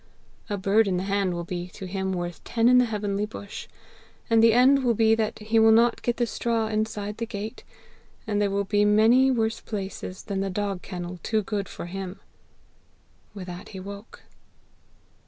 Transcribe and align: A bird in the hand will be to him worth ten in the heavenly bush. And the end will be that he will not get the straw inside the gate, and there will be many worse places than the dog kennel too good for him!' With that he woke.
A 0.49 0.57
bird 0.57 0.87
in 0.87 0.97
the 0.97 1.03
hand 1.03 1.35
will 1.35 1.43
be 1.43 1.67
to 1.67 1.85
him 1.85 2.11
worth 2.11 2.43
ten 2.43 2.67
in 2.67 2.79
the 2.79 2.85
heavenly 2.85 3.27
bush. 3.27 3.67
And 4.31 4.41
the 4.41 4.51
end 4.51 4.83
will 4.83 4.95
be 4.95 5.13
that 5.13 5.37
he 5.37 5.59
will 5.59 5.71
not 5.71 6.01
get 6.01 6.17
the 6.17 6.25
straw 6.25 6.65
inside 6.65 7.17
the 7.17 7.27
gate, 7.27 7.63
and 8.25 8.41
there 8.41 8.49
will 8.49 8.63
be 8.63 8.83
many 8.83 9.29
worse 9.29 9.59
places 9.59 10.23
than 10.23 10.39
the 10.39 10.49
dog 10.49 10.81
kennel 10.81 11.19
too 11.21 11.43
good 11.43 11.69
for 11.69 11.85
him!' 11.85 12.19
With 13.35 13.45
that 13.45 13.69
he 13.69 13.79
woke. 13.79 14.23